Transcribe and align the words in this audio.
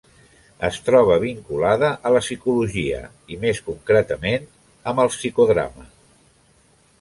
Es 0.67 0.77
troba 0.85 1.17
vinculada 1.23 1.91
a 2.09 2.13
la 2.15 2.21
psicologia 2.27 3.03
i, 3.35 3.37
més 3.45 3.61
concretament, 3.69 4.49
amb 4.93 5.05
el 5.05 5.13
psicodrama. 5.19 5.87